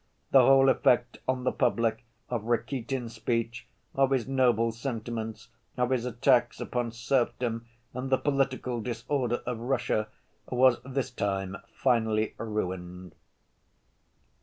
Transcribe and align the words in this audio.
The 0.31 0.41
whole 0.43 0.67
effect 0.69 1.19
on 1.27 1.43
the 1.43 1.51
public, 1.51 2.03
of 2.27 2.45
Rakitin's 2.45 3.13
speech, 3.13 3.67
of 3.93 4.09
his 4.09 4.27
noble 4.27 4.71
sentiments, 4.71 5.49
of 5.77 5.91
his 5.91 6.05
attacks 6.05 6.59
upon 6.59 6.91
serfdom 6.91 7.67
and 7.93 8.09
the 8.09 8.17
political 8.17 8.81
disorder 8.81 9.43
of 9.45 9.59
Russia, 9.59 10.07
was 10.49 10.79
this 10.83 11.11
time 11.11 11.55
finally 11.71 12.33
ruined. 12.39 13.13